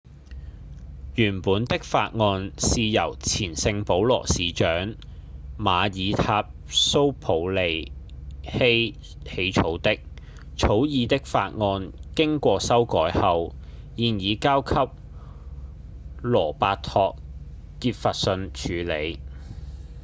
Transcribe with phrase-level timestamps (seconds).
[1.13, 4.95] 原本的法案是由前聖保羅市長
[5.59, 7.91] 瑪爾塔‧蘇普利
[8.41, 9.99] 希起草的
[10.57, 13.53] 草擬的法案經過修改後
[13.95, 14.73] 現已交給
[16.23, 17.15] 羅伯托‧
[17.93, 19.19] 傑弗遜處理